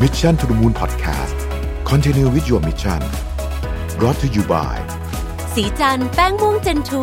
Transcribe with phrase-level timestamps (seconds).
[0.00, 1.36] Mission to the Moon Podcast
[1.84, 3.00] Continue with your mission
[3.98, 4.76] brought to you by
[5.54, 7.02] สีจันแป้งม่วงเจนทู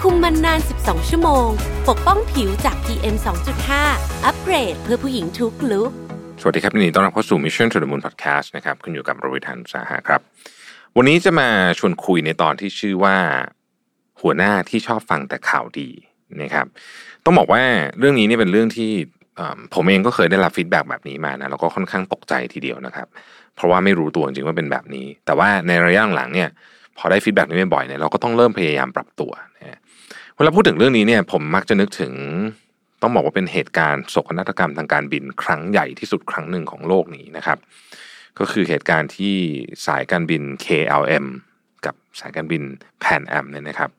[0.00, 1.48] คุมมันนาน 12 ชั่วโมง
[1.88, 3.16] ปกป้องผิวจาก PM
[3.70, 5.90] 2.5 อัปเกรดเพื่อผู้หญิงทุกลุก
[6.40, 10.20] สวัสดีครับยินดีต้อนรับเข้าสู่ Mission to the Moon Podcast นะครับคุณอยู่กับรวิทยานุสาหะครับ
[10.96, 11.48] วันนี้จะมา
[11.78, 13.16] ชวนคุยในตอนที่ชื่อว่า
[14.20, 15.88] หัวหน้าที่ชอบฟังแต่ข่าวดี
[16.42, 16.66] นะครับ
[17.24, 17.62] ต้องบอกว่า
[17.98, 19.17] เรื่องนี้เนี่ยเป็นเรื่องที่เอิ่ม
[19.74, 23.08] ผมเองก็เคยได้รับ feedback แบบนี้มานะแล้วก็ค่อนข้างตกใจทีเดียวนะครับ
[23.56, 26.48] เพราะว่าไม่รู้ตัวจริงๆว่าเป็นแบบนี้ แต่ว่าในระยะหลังเนี่ย
[26.98, 29.78] พอได้ feedback นี้บ่อยเนี่ยเราก็ต้องเริ่มพยายามปรับตัวนะฮะ
[30.36, 32.12] เวลาพูดถึงเรื่องนี้เนี่ย ผมมักจะนึกถึง
[33.02, 37.58] ต้องบอกว่าเป็นเหตุการณ์โศกนาฏกรรมทางการบินครั้งใหญ่ที่สุดครั้งหนึ่งของโลกนี้นะครับ
[38.38, 39.34] ก็คือเหตุการณ์ที่
[39.86, 41.26] สายการบิน KLM
[41.86, 42.62] กับสายการบิน
[43.02, 43.90] Pan Am เนี่ยนะครับ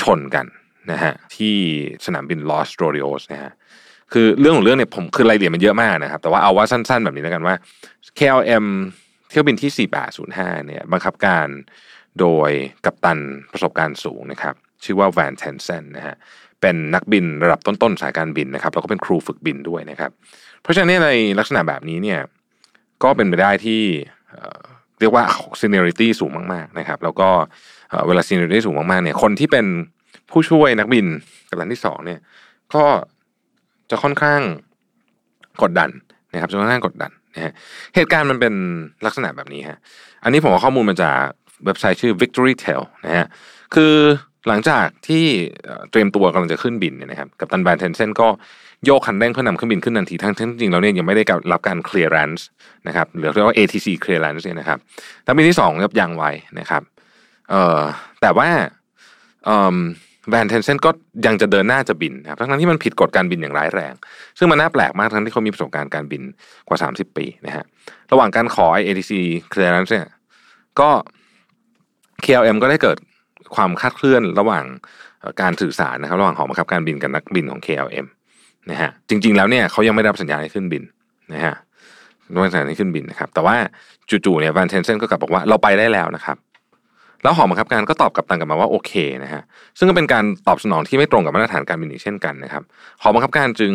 [0.00, 0.46] ชนกัน
[0.90, 1.56] นะฮะที่
[2.04, 3.52] สนามบิน Los Rodeos นะฮะ
[4.14, 7.54] คือเรื่องของเรื่องเนี่ยผมคือรายละเอียดมันเยอะมากนะครับ แต่ว่าเอาว่าสั้นๆแบบนี้แล้วกันว่า
[8.18, 8.66] KLM
[9.30, 9.88] เที่ยวบินที่
[10.24, 11.46] 4805 เนี่ยบังคับการ
[12.20, 12.50] โดย
[12.84, 13.18] กัปตัน
[13.52, 16.16] ประสบการณ์สูงนะครับ ชื่อว่าแวนเทนเซนนะฮะ
[16.60, 20.10] เป็นนักบินระดับต้นๆสายการบินนะครับแล้วก็เป็นครูฝึกบินด้วยนะครับ
[20.62, 22.20] เพราะฉะนั้นในลักษณะแบบนี้เนี่ย
[23.02, 23.82] ก็เป็นไปได้ที่
[25.00, 25.24] เรียกว่า
[25.60, 27.28] seniority สูงมากๆนะครับ แล้วก็
[27.90, 29.66] เอ่อเวลา seniority สูงมากๆเนี่ยคนที่เป็น
[30.30, 31.06] ผู้ช่วยนักบิน
[31.48, 32.20] กัปตันที่สองเนี่ย
[32.74, 32.84] ก็
[33.94, 34.40] จะค่อนข้าง
[35.62, 35.90] กดดัน
[36.32, 37.52] นะครับจะค่อนข้างกดดันนะฮะ
[37.94, 38.54] เหตุการณ์มันเป็น
[39.06, 39.78] ลักษณะแบบนี้ฮะ
[40.24, 41.20] อันนี้ผมเอาข้อมูลมาจาก
[41.64, 43.26] เว็บไซต์ชื่อ Victory t a l นะฮะ
[43.74, 43.94] คือ
[44.48, 45.24] หลังจากที่
[45.90, 48.28] เตรียมตัวกำลังจะขึ้นบินเนี่ยนะครับกัปตันแบนเทนเซนก็
[48.84, 51.22] โยกคันเร่งเพื่อนำเครื่องบินขึ้นทันทีทั้งทั้งจริงแล้วเนี่ยยังไม่ได้
[51.52, 52.42] รับการ clearance
[52.86, 54.78] นะครับหรือเรียกว่า ATC clearance เนี่ยนะครับ
[55.26, 56.82] นักบินที่สองครับยังไว้นะครับ
[57.50, 57.80] เอ่อ
[58.20, 58.48] แต่ว่า
[59.44, 59.76] เอ่อ
[60.30, 60.90] แวนเทนเซนก็
[61.26, 63.94] ยังจะเดินหน้าจะบินนะครับทั้งที่มันผิดกฎการบินอย่างร้ายแรง
[64.38, 66.22] ซึ่งมันน่าแปลกมากทั้งที่เขามีประสบการณ์การบิน
[66.68, 67.64] กว่า 30 ปีนะฮะ
[68.12, 69.12] ระหว่างการขอ ATC
[69.52, 70.08] clearance เนี่ย
[70.80, 70.90] ก็
[72.24, 72.98] KLM ก็ได้เกิด
[73.54, 74.64] ความคลาดเคลื่อนระหว่าง
[75.40, 78.06] การสื่อสารนะครับ ระหว่างหอบังคับการบินกับนักบินของ KLM
[78.70, 80.82] นะฮะจริง ๆ แล้วเนี่ยเขายังไม่ได้รับสัญญาณให้ขึ้นบิน
[81.32, 81.54] นะฮะ
[82.30, 83.56] ไม่ได้รับสัญญาณให้ขึ้นบินนะครับแต่ว่า
[84.10, 86.36] จู่ๆเนี่ยแวนเทนเซนก็กลับบอกว่าเราไปได้แล้วนะครับ
[87.24, 88.92] แล้วหอบังคับการก็ตอบกัปตันกลับมาว่าโอเค
[89.24, 89.42] นะฮะ
[89.78, 92.62] ซึ่งก็เป็นการตอบสนองที่ไม่ตรงกับมาตรฐานการบินอีกเช่นกันนะครับ
[93.02, 93.72] หอบังคับการจึง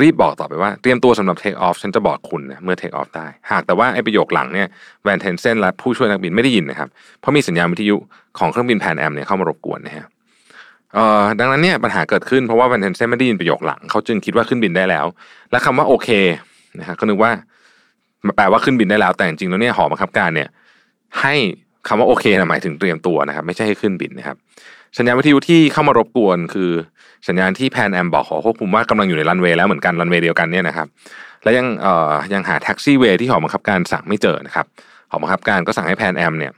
[0.00, 4.68] รีบบอกต่อไปว่าเตรียมตัวสำหรับ take off ฉันจะบอกคุณนะเมื่อ take off ได้ หากแต่ว่าไอ้ประโยคหลังเนี่ย
[5.02, 6.88] แวนเทนเซนและผู้ช่วยนักบินไม่ได้ยินนะครับ
[7.20, 7.96] เพราะมีสัญญาณวิทยุ
[8.38, 10.06] ของเครื่องบินแพนแอมเนี่ยเข้ามารบกวนนะฮะ
[11.38, 15.06] ดังนั้นเนี่ยปัญหาเกิดขึ้นเพราะว่าแวนเทนเซนไม่ได้ยินประโยคหลังเขาจึงคิดว่าขึ้นบินได้แล้ว
[15.50, 16.08] และคำว่าโอเค
[16.78, 17.30] นะฮะก็นึกว่า
[18.36, 20.48] แปลว่าขึ้นบินได้แล้วแต่จริงๆแล้วเนี่ยหอบังคับการเนี่ย
[21.20, 21.34] ให้
[21.86, 24.36] คำว่าโอเคนะหมายถึงเตรียมตัวนะครับ ไม่ใช่ให้ขึ้นบินนะครับ
[24.98, 26.70] สัญญาณวิทยุที่เข้ามารบกวน คือ
[27.28, 30.86] สัญญาณที่แพนแอมบอกหอควบคุมว่ากำลังอยู่ในรันเวย์แล้วเหมือนกันรันเวย์เดียวกันเนี่ยนะครับ
[31.42, 34.66] และยังเอ่อยังหา taxiway ที่หอบังคับการสั่งไม่เจอนะครับ
[35.10, 36.52] หอบังคับการก็สั่งให้แพนแอมเนี่ย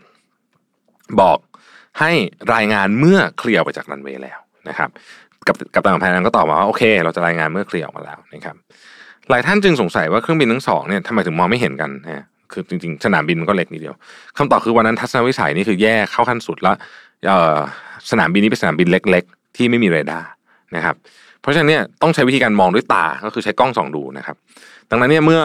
[1.20, 1.38] บอก
[2.00, 2.12] ให้
[2.54, 4.38] รายงานเมื่อเคลียร์ไปจากรันเวย์แล้ว
[4.68, 4.88] นะครับ
[5.46, 8.56] กับกับตันของแพนแอมก็ตอบมาว่าโอเค เราจะรายงานเมื่อเคลียร์ออกมาแล้วนะครับ
[9.30, 13.94] หลายท่านจึงสงสัยว่าเครื่องบินทั้งสองเนี่ยทำไมถึงมองไม่เห็นกันนะ คือจริงๆ สนามบินมันก็เล็กนิดเดียว
[14.38, 16.76] คำตอบคือวันนั้นทัศนวิสัยนี่คือแย่เข้าขั้นสุดแล้ว
[18.10, 20.28] สนามบินนี้เป็นสนามบินเล็ก ๆ ที่ไม่มีเรดาร์
[20.76, 20.94] นะครับ
[21.40, 24.36] เพราะฉะนั้นเนี่ยต้องใช้วิธีการมองด้วยตาก็คือใช้กล้องส่องดูนะครับ
[24.90, 25.40] ดังนั้นเนี่ยเมื่อ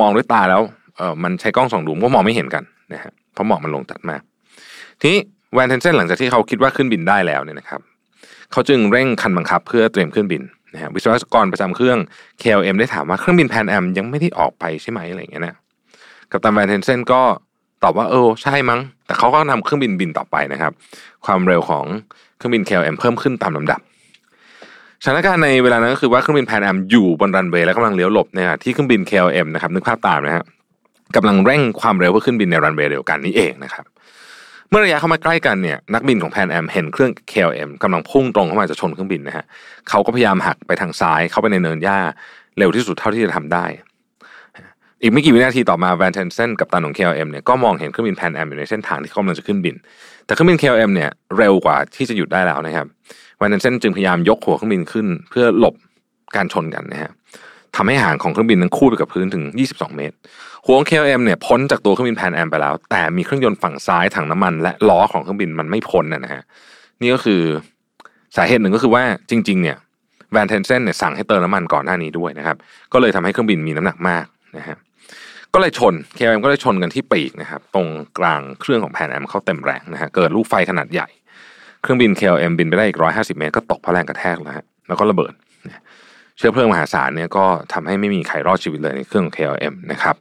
[0.00, 0.62] มองด้วยตาแล้ว
[0.96, 4.20] เออมันใช้กล้องส่องดูก็มองไม่เห็นกันนะฮะเพราะหมอกมันลงจัดมาก
[5.00, 5.20] ทีนี้
[5.54, 7.80] แวนเทนเซนหลังจากที่เขาคิดว่าขึ้นบินได้แล้วเนี่ยนะครับ
[8.52, 10.42] เขาจึงเร่งคันบังคับเพื่อเตรียมขึ้นบิน
[10.74, 11.98] นะฮะวิศวกรประจำเครื่อง
[12.42, 15.54] KLM ได้ถามว่าเครื่องบินแพนแอมยังไม่ได้ออกไปใช่ไหมอะไรอย่างเงี้ยนะ
[16.32, 17.22] กัปตันแวนเทนเซนก็
[17.82, 20.72] ตอบว่าเออใช่มั้ง แต่เขาก็นำเครื่องบินบินต่อไปนะครับ
[21.26, 21.84] ความเร็วของ
[22.36, 23.80] เครื่องบิน KLM เพิ่มขึ้นตามลำดับ
[25.02, 30.44] สถานการณ์ในเวลานั้นก็คือว่าเครื่องบินแพนแอมอยู่บนรันเวย์และกำลังเลี้ยวหลบเนี่ยที่เครื่องบิน KLM นะครับนึกภาพตามนะฮะ
[31.16, 33.84] กำลังเร่งความเร็วเพื่อขึ้นบินในรันเวย์เดียวกันนี่เองนะครับ
[34.68, 39.44] เมื่อระยะเข้ามาใกล้กันเนี่ยนักบินของแพนแอมเห็นเครื่อง KLM กำลังพุ่งตรงเข้ามาจะชนเครื่องบินนะฮะ
[39.88, 41.98] เขาก็พยายามหักไปทางซ้ายเข้าไปในเนินหญ้า
[42.58, 43.64] เร็วที่สุดเท่าที่จะทำได้
[45.02, 49.74] อีกไม่กี่วินาทีต่อมาแวนเทนเซนกัปตันของ KLM เนี่ยก็มองเห็นเครื่องบินแพนแอมอยู่ในเส้นทางที่เขากำลังจะขึ้นบิน
[50.26, 52.86] แต่เครื่องบิน KLM เนี่ยเร็วกว่าที่จะหยุดได้แล้วนะครับ
[53.38, 55.74] แวนเทนเซนจึงพยายามยกหัวเครื่องบินขึ้น เพื่อหลบ
[56.36, 57.10] การชนกันนะฮะ
[57.76, 60.16] ทำให้ห่างของเครื่องบินนั้นคู่ไปกับพื้นถึง 22 เมตร
[60.64, 66.42] หัวของ KLM เนี่ยพ้นจากตัวเครื่องบินแพนแอมไปแล้ว แต่มีเครื่องยนต์ฝั่งซ้ายถังน้ำมัน และล้อของเครื่องบินมันไม่พ้นนะฮะ
[67.00, 67.40] นี่ก็คือ
[68.36, 69.76] สาเหตุหนึ่งก็คือว่าจริง ๆ เนี่ย
[70.32, 72.56] แวนเทนเซนเนี่ยสั่งให้เติมน้ำมันก่อนหน้านี้ด้วยนะครับ
[72.92, 74.24] ก็เลยทำให้เครื่องบินมีน้ำหนักมาก
[74.56, 74.76] นะฮะ
[75.54, 77.88] ก็เลยชน KLM ก็เลยชนกันที่ปีกนะครับตรง
[78.18, 81.08] กลางเครื่องของแพนแอมเข้าเต็มแรงนะฮะเกิดลูกไฟขนาดใหญ่
[81.82, 85.32] เครื่องบิน KLM บินไปได้อีก150เมตรก็ตกเพราะแรงกระแทกแล้วฮะแล้วก็ระเบิด
[86.38, 90.16] เชื้อเพลิงมหาศาลเนี่ยก็ทำให้ไม่มีใครรอดชีวิตเลยในเครื่องของ KLM นะครับ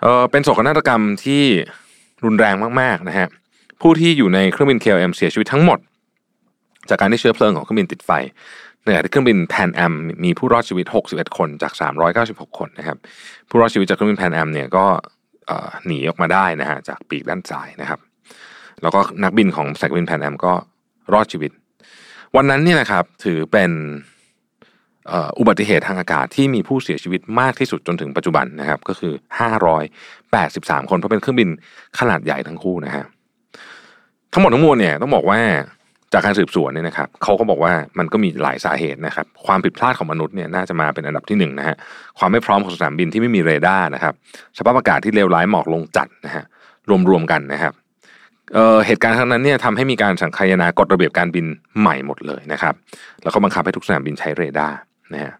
[0.00, 1.42] เออเป็นโศกนาฏกรรมที่
[2.24, 3.28] รุนแรงมากๆนะฮะ
[3.80, 5.78] ผู้ที่อยู่ในเครื่องบิน KLM เสียชีวิตทั้งหมด
[6.88, 8.10] จากการที่เชื้อเพลิงของเครื่องบินติดไฟ
[8.84, 9.92] ในขณะที่เครื่องบินแพนแอม
[10.24, 11.72] มีผู้รอดชีวิต 61 คนจาก
[12.16, 12.98] 396 คนนะครับ
[13.48, 14.86] ผู้รอดชีวิตจากเครื่องบินแพนแอมเนี่ยก็
[15.86, 18.00] หนีออกมาได้นะฮะจากปีกด้านซ้ายนะครับ
[18.82, 20.52] แล้วก็นักบินของสายการบินแพนแอมก็
[21.14, 21.50] รอดชีวิต
[22.36, 23.70] วันนั้นเนี่ยนะครับถือเป็น
[25.38, 29.12] อุบัติเหตุทางอากาศที่มีผู้เสียชีวิตมากที่สุดจนถึงปัจจุบันนะครับ ก็คือ
[30.22, 31.48] 583 คนเพราะเป็นเครื่องบิน
[31.98, 33.04] ขนาดใหญ่ทั้งคู่นะฮะ
[34.32, 35.40] ทั้งหมดทั้งมวลเนี่ยต้องบอกว่า
[36.12, 41.76] จากการสืบสวนเนี่ยนะครับเขาก็บอกว่ามันก็มีหลายสาเหตุนะครับ ความผิดพลาดของมนุษย์เนี่ยน่าจะมาเป็นอันดับที่หนึ่งนะฮะ
[42.18, 44.14] ความไม่พร้อมของสนามบินที่ไม่มีเรดาร์นะครับ
[44.58, 46.44] สภาพอากาศที่เลวร้ายหมอกลงจัดนะฮะ
[47.10, 47.72] รวมๆกันนะครับ
[48.54, 51.46] เเหตุการณ์ครั้งนั้นเนี่ยทำให้มีการสังคายนากฎระเบียบการบิน
[51.80, 52.74] ใหม่หมดเลยนะครับ
[53.22, 54.76] แล้วก็บังคับให้ทุกสนามบินใช้เรดาร์
[55.12, 55.32] นะฮะ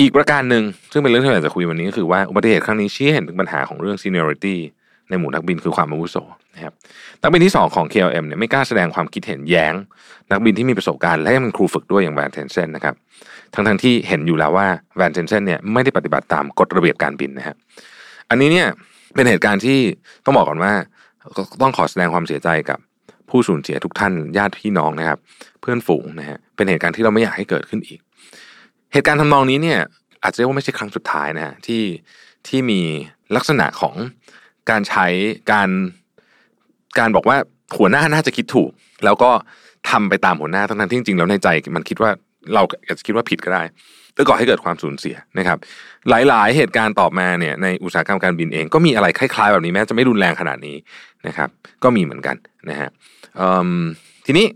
[0.00, 0.62] อีกประการหนึ่ง
[0.92, 4.56] ซึ่งเป็นเรื่องที่อยากจะคุยวันนี้ก็คือว่าอุบัติเหตุครั้งนี้ชี้เห็นถึงปัญหาของเรื่อง seniority
[5.12, 6.16] ในหมู่นักบินคือความอาวุโส
[6.54, 6.74] นะครับ
[7.22, 9.74] นักบินที่ 2 ของ KLM เนี่ยไม่กล้าแสดงความคิดเห็นแย้ง
[10.30, 12.94] นักบินที่มีประสบการณ์และยังเป็นครูฝึกด้วยอย่างแวนเทนเซนนะครับ
[13.54, 14.66] ทั้งทั้งที่เห็นอยู่แล้วว่า
[14.96, 17.56] แวนเทนเซนเนี่ยไม่ได้ปฏิบัติตามกฎระเบียบการบินนะครับ
[18.30, 18.68] อันนี้เนี่ย
[19.14, 19.78] เป็นเหตุการณ์ที่
[20.24, 20.72] ต้องบอกก่อนว่า
[21.62, 22.78] ต้องขอแสดงความเสียใจกับ
[23.30, 25.18] ผู้สูญเสียทุกท่านญาติพี่น้องนะครับ
[25.60, 28.00] เพื่อนฝูงนะฮะเป็นเหตุการณ์ที่เราไม่อยากให้เกิดขึ้นอีก
[28.92, 29.78] เหตุการณ์ทำนองนี้เนี่ย
[30.22, 31.82] อาจจะเรียกว่าไม่ใช่ครั้งสุดท้ายนะฮะที่
[32.48, 32.80] ที่มี
[33.36, 33.94] ลักษณะของ
[34.70, 35.06] การใช้
[35.52, 35.68] การ
[36.98, 37.36] การบอกว่า
[37.78, 38.70] หัวหน้าน่าจะคิดถูก
[39.04, 39.30] แล้วก็
[39.90, 42.10] ทำไปตามหัวหน้าทั้งนั้นที่จริงๆแล้วในใจมันคิดว่า
[42.54, 43.62] เราอาจจะคิดว่าผิดก็ได้
[44.16, 45.58] ก็ก่อให้เกิดความสูญเสียนะครับ
[46.08, 50.76] หลายๆ เหตุการณ์ต่อมาเนี่ยในอุตสาหกรรมการบินเองก็มีอะไรคล้าย ๆ แบบนี้แม้จะไม่รุนแรงขนาดนี้
[51.26, 51.48] นะครับ
[51.82, 52.36] ก็มีเหมือนกัน
[52.70, 52.90] นะฮะ
[54.26, 54.46] ทีนี้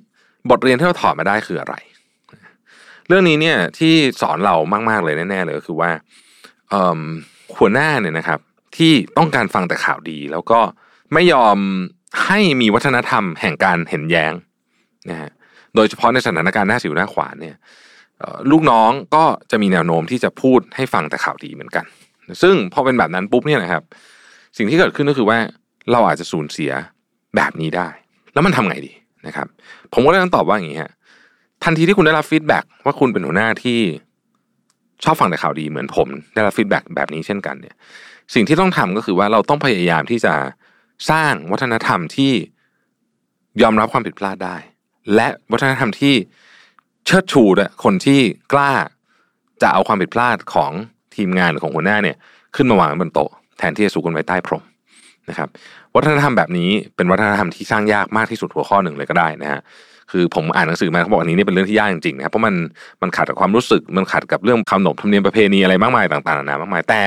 [0.50, 1.74] บทเรียนที่เราถอดมาได้คืออะไร
[3.08, 4.54] เรื่องนี้เนี่ยที่สอนเรา
[4.90, 5.90] มาก ๆ เลยแน่ ๆ เลยก็คือว่า
[7.56, 8.40] หัวหน้าเนี่ยนะครับ
[8.76, 10.60] ที่ต้องการฟังแต่ข่าวดี แล้วก็
[11.12, 11.58] ไม่ยอม
[12.26, 14.32] ให้มีวัฒนธรรมแห่งการเห็นแย้ง
[15.10, 15.30] นะฮะ
[15.74, 17.56] โดยเฉพาะในสถานการณ์หน้าสิวหน้าขวานเนี่ย
[18.50, 21.84] ลูกน้องก็จะมีแนวโน้มที่จะพูดให้ฟังแต่ข่าวดีเหมือนกัน
[22.42, 23.82] ซึ่งพอเป็นแบบนั้นปุ๊บเนี่ยนะครับ
[24.56, 25.38] สิ่งที่เกิดขึ้นก็คือว่า
[25.92, 26.72] เราอาจจะสูญเสีย
[27.36, 27.88] แบบนี้ได้
[28.32, 28.92] แล้วมันทำไงดี
[29.26, 29.46] นะครับ
[29.92, 30.92] ผมก็เลยต้องตอบว่าอย่างนี้ฮะ
[31.64, 33.80] ทันทีที่คุณได้รับฟีดแบ็กว่าคุณเป็นหัวหน้าที่
[35.04, 37.74] ชอบฟังแต่ข่าวดีเหมือนผม ได้รับฟีดแบ็กแบบนี้เช่นกันเนี่ย
[38.34, 40.34] สิ่งที่ต้องทำก็คือว่าเราต้องพยายามที่จะ
[41.10, 42.32] สร้างวัฒนธรรมที่
[43.62, 44.56] ยอมรับความผิดพลาดได้
[45.14, 46.14] และวัฒนธรรมที่
[47.06, 48.20] เชิดชูด้วยคนที่
[48.52, 48.72] กล้า
[49.62, 50.72] จะเอาความผิดพลาดของ
[51.16, 52.16] ทีมงานหรือของหัวหน้าเนี่ย
[52.56, 54.64] ขึ้นมาวางบนโต๊ะแทนที่จะสูกันไว้ใต้พรม
[55.28, 55.48] นะครับ
[55.94, 59.60] วัฒนธรรมแบบนี้เป็นวัฒนธรรมที่สร้างยากมากที่สุดหัวข้อหนึ่งเลยก็ได้นะฮะ
[60.10, 62.54] คือผมอ่านหนังสือมาเขาบอกอันนี้นี่เป็นเรื่องที่ยากจริงๆนะครับเพราะมัน
[63.02, 67.02] มันขัดกับความรู้สึกมันขัดกับเรื่องคำหนบธรรมเนียมประเพณีอะไรมากมายต่างๆนานามากมายแต่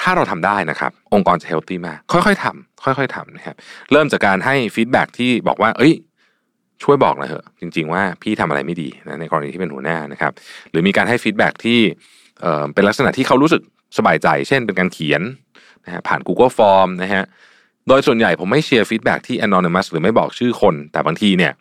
[0.00, 3.56] ถ้าเราทำได้นะครับ องค์กรจะ healthy มาก ค่อยๆทำค่อย ๆทำนะครับ
[3.92, 5.92] เริ่มจากการให้ feedback ที่บอกว่า เอ้ย
[6.82, 10.32] ช่วยบอกหน่อยเถอะ จริง ๆ ว่าพี่ทำอะไรไม่ดีนะในกรณีที่เป็นหัวหน้านะครับ
[10.70, 11.78] หรือมีการให้ feedback ที่
[12.40, 13.62] เอ่อเป็นลักษณะที่เขารู้สึก
[13.98, 15.22] สบายใจ เช่น เป็นการเขียน
[15.84, 17.24] นะฮะผ่าน Google Form นะฮะ
[17.88, 21.52] โดยส่วนใหญ่ผมไม่เชียร์ feedback ที่ anonymous หรือไม่บอกชื่อคน แต่บางทีเนี่ย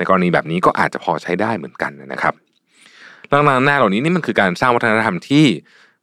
[0.00, 2.34] ในกรณีแบบนี้ก็อาจจะพอใช้ได้เหมือนกันนะครับ
[3.30, 5.44] ลักษณะหน้าเหล่านี้นี่มันคือการสร้างวัฒนธรรมที่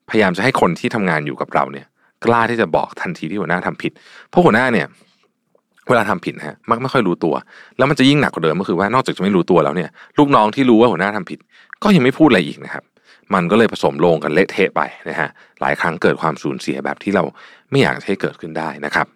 [0.09, 1.85] พยายามจะให้คนที่ทำงานอยู่กับเราเนี่ย
[2.25, 3.91] กล้าที่จะบอกทันทีที่หัวหน้าทำผิด
[4.29, 4.87] เพราะหัวหน้าเนี่ย
[5.89, 7.33] เวลาทำผิดฮะมักไม่ค่อยรู้ตัว
[7.77, 11.39] แล้วมันจะยิ่งหนักกว่าเดิมก็คือว่านอกจากจะไม่รู้ตัวแล้วเนี่ย ลูกน้องที่รู้ว่าหัวหน้าทำผิด
[11.83, 12.83] ก็ยังไม่พูดอะไรอีกนะครับ
[13.33, 15.29] มันก็เลยผสมลงกันเละเทะไปนะฮะ
[15.61, 17.23] หลายครั้งเกิดความสูญเสียแบบที่เรา
[17.69, 19.07] ไม่อยากให้เกิดขึ้นได้นะครับ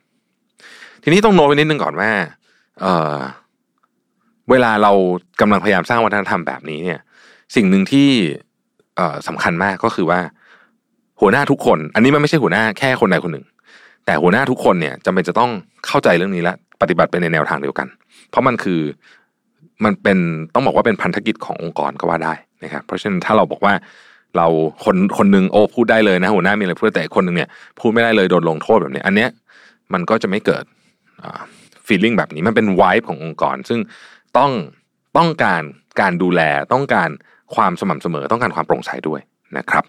[1.03, 2.09] ทีนี้ต้องโน้ตไว้นิดนึงก่อนว่า
[2.81, 2.85] เอ
[4.49, 4.91] เวลาเรา
[5.41, 6.99] กำลังพยายามสร้างวัฒนธรรมแบบนี้เนี่ย
[7.55, 8.09] สิ่งหนึ่งที่
[8.95, 10.19] เอสำคัญมากก็คือว่า
[11.21, 13.45] หัวหน้าทุกคน อันนี้มันไม่ใช่หัวหน้าแค่คนใดคนหนึ่ง
[14.05, 15.51] แต่หัวหน้าทุกคนเนี่ยจำเป็นจะต้อง
[15.87, 17.87] เข้าใจเรื่องนี้และปฏิบัติไปในแนวทางเดียวกัน
[18.29, 18.81] เพราะมันคือ
[19.83, 20.17] มันเป็น
[20.53, 22.33] ต้องบอกว่าเป็นพันธกิจขององค์กรก็ว่าได้
[22.63, 23.73] นะครับ เพราะฉะนั้นถ้าเราบอกว่า
[24.37, 24.47] เรา
[24.83, 29.29] คนคนหนึ่งโอ้พูดได้เลยนะหัวหน้ามีอะไรพูดแต่คนหนึ่งเนี่ยพูดไม่ได้เลยโดนลงโทษแบบนี้ อันเนี้ย
[29.93, 30.63] มันก็จะไม่เกิด
[31.85, 33.79] ฟีลลิ่งแบบนี้มันเป็นวายขององค์กร ซึ่ง
[34.37, 34.51] ต้อง
[35.17, 35.63] ต้องการ
[36.01, 36.41] การดูแล
[36.73, 37.09] ต้องการ
[37.55, 39.19] ความสม่ำเสมอต้องการความโปร่งใสด้วย
[39.57, 39.83] นะครับ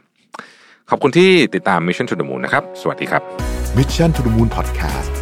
[0.91, 3.23] ขอบคุณที่ติดตาม Mission to the Moon นะครับ สวัสดีครับ
[3.79, 5.13] Mission to the Moon Podcast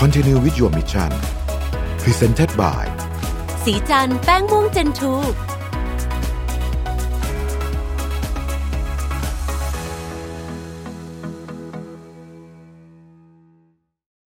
[0.00, 1.10] Continue with your mission
[2.02, 2.84] Presented by
[3.64, 5.14] สีจันแป้งม่วงเจนทู